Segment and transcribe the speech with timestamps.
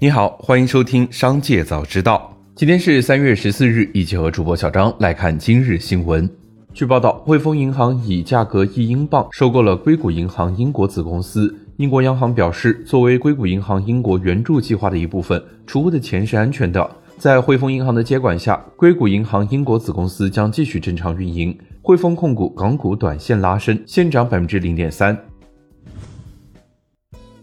[0.00, 2.32] 你好，欢迎收听《商界早知道》。
[2.54, 6.30] 今天是三月十四日，一起和主播小张来看今日新闻。
[6.72, 11.52] 据报道，汇丰银行以价格一英镑收购了硅谷银行英国子公司。
[11.78, 16.88] 英国央行表示，作为硅谷银行英国援助计划的一部分，储户的钱是安全的。
[17.16, 21.58] 在汇丰银行的接管下，硅谷银行英国子公司将继续正常运营。
[21.82, 25.18] 汇丰控股港股短线拉升，现涨百分之零点三。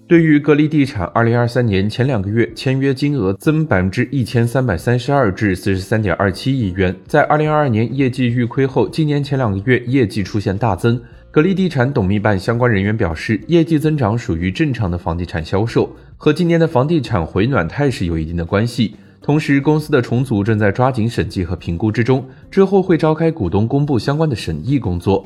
[0.07, 11.01] 对于格力地产，二零二三年前两个月签约金额增百分之一千三百三十二至四十三点二七亿元，在二零二二年业绩预亏后，今年前两个月业绩出现大增。
[11.31, 18.95] 格力地产董秘办相关人员表示，业绩增长属于正常的房地产销售，和今年的房地产回暖态势有一定的关系。
[19.23, 25.25] 同时，公司的重组正在抓紧审计和评估之中，之后会召开股东公布相关的审议工作。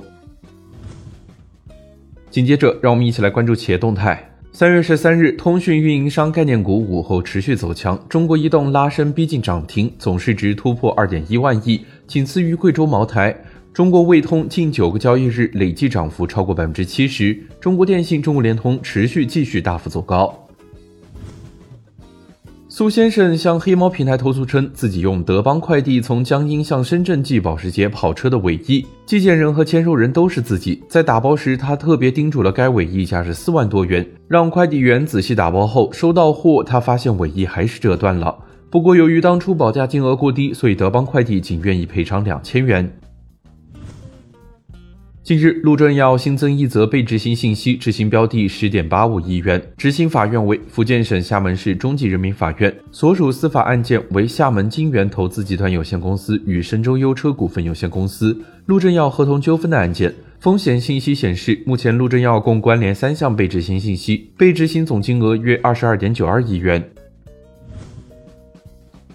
[2.29, 4.25] 紧接着，让我们一起来关注企业动态。
[4.51, 13.33] 三月十三日，通讯运营商概念股午后持续走强，中国移动拉升逼近涨停，总市值突破二点一万亿，仅次于贵州茅台。
[13.71, 20.48] 中国卫通近九个交易日累计涨幅超过百分之七十，中国电信、中国联通持续继续大幅走高。
[22.79, 30.81] 苏先生向黑猫平台投诉称，自己用德邦快递从江阴向深圳寄保时捷跑车的尾翼，寄件人和签收人都是自己。
[30.87, 38.33] 在打包时，他特别叮嘱了该尾翼价值四万多元，让快递员仔细打包后，收到货他发现尾翼还是折断了。
[38.69, 42.89] 不过由于当初保价金额过低，所以德邦快递仅愿意赔偿两千元。
[45.29, 60.11] 近日，陆正耀新增一则被执行信息，执行标的十点八五亿元，执行法院为福建省厦门市中级人民法院，所属司法案件为厦门金源投资集团有限公司与神州优车股份有限公司陆正耀合同纠纷的案件。
[60.39, 66.83] 风险信息显示，目前陆正耀共关联三项被执行信息，被执行总金额约二十二点九二亿元。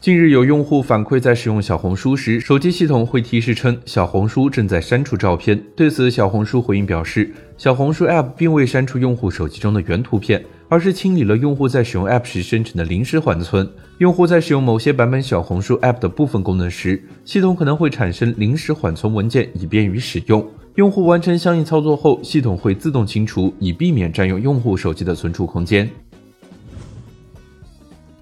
[0.05, 5.59] 近日，有用户反馈，在使用小红书时，手机系统会提示称小红书正在删除照片。
[5.75, 13.67] 对此，小红书回应表示，小红书 App 并未删除用户手机中的原图片，而是清理了用户在使用 App 时生成的临时缓存。
[13.97, 20.47] 用户在使用某些版本小红书 App 的部分功能时，系统可能会产生临时缓存文件，以便于使用。
[20.75, 25.89] 用户完成相应操作后，系统会自动清除，以避免占用用户手机的存储空间。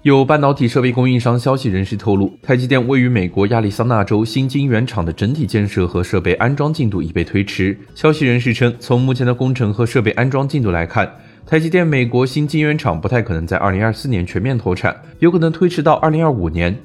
[0.03, 7.77] 有半导体设备供应商消息人士透露，台积电位于美国亚利桑那州新晶圆厂的整体建设和设备安装进度已被推迟。
[7.95, 11.09] 消息人士称，从目前的工程和设备安装进度来看，
[11.45, 16.77] 台积电美国新晶圆厂不太可能在2024年全面投产，有可能推迟到2025年。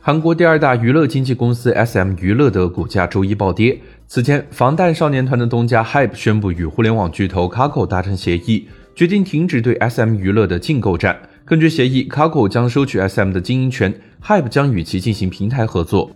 [0.00, 3.78] 韩国第二大娱乐经纪公司 SM 娱乐的股价周一暴跌。
[4.06, 8.66] 此前，防弹少年团的东家 HYBE 宣布与互联网巨头 Kakao 达成协议。
[8.96, 11.20] 决定停止对 SM 娱乐的竞购战。
[11.44, 16.10] 根据协议，Kakao 将收取 SM 的经营权，Hype 将与其进行平台合作。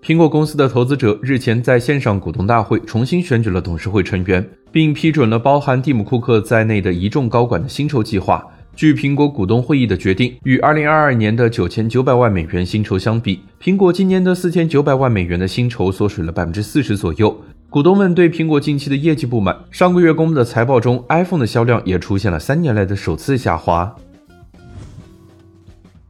[0.00, 8.46] 苹果公司的投资者日前在线上股东大会重新选举了董事会成员，并批准了包含蒂姆·库克在内的一众高管的薪酬计划。
[8.76, 17.36] 据苹果股东会议的决定，与2022年的9900万美元薪酬相比，苹果今年的4900万美元的薪酬缩水了百分之四十左右。
[17.72, 23.96] 股东们对苹果近期的业绩不满，上个月公布的财报中，iPhone 的销量也出现了三年来的首次下滑。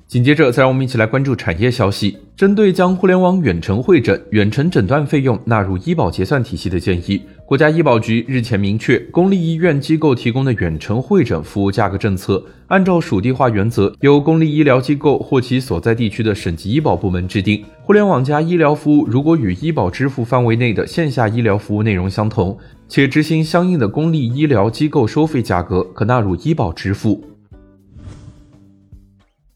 [0.08, 2.18] 紧接着，再让我们一起来关注产业消息。
[2.36, 17.62] 针对将互联网远程会诊、远程诊断费用纳入医保结算体系的建议，国家医保局日前明确，公立医院机构提供的远程会诊服务价格政策，按照属地化原则，由公立医疗机构或其所在地区的省级医保部门制定。
[17.82, 22.56] 互联网加医疗服务如果与医保支付范围内的线下医疗服务内容相同，
[22.88, 27.22] 且执行相应的公立医疗机构收费价格，可纳入医保支付。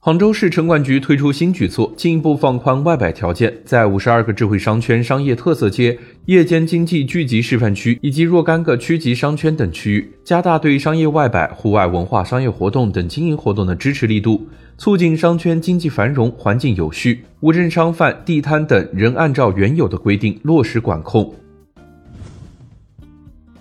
[0.06, 14.46] 杭州市城管局推出新举措，进一步放宽外摆条件，在五十二个智慧商圈、商业特色街、夜间经济聚集示范区以及若干个区级商圈等区域，加大对商业外摆、户外文化商业活动等经营活动的支持力度，
[14.78, 17.24] 促进商圈经济繁荣、环境有序。
[17.40, 21.34] 无证商贩、地摊等仍按照原有的规定落实管控。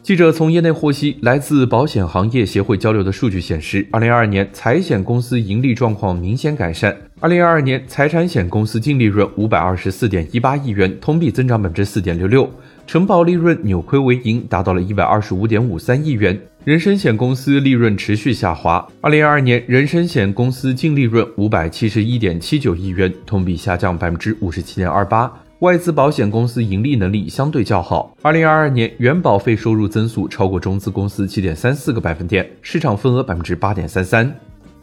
[0.06, 6.96] 记者从业内获悉，来自保险行业协会交流的数据显示，二零二二年财险公司盈利状况明显改善。
[7.20, 12.48] 二零二二年财产险公司净利润五百二十四点一八亿元，同比增长百分之四点六六，
[12.86, 16.40] 承保利润扭亏为盈，达到了一百二十五点五三亿元。
[16.66, 25.34] 人身险公司利润持续下滑，二零二二年人身险公司净利润五百七十一点七九亿元，同比下降百分之五十七点二八。
[25.66, 28.16] 外资保险公司盈利能力相对较好。
[28.22, 34.32] 二零二二年原保费收入增速超过中资公司七点三四个百分点，市场份额百分之八点三三。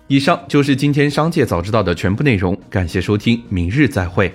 [0.08, 4.34] 以上就是今天商界早知道的全部内容，感谢收听，明日再会。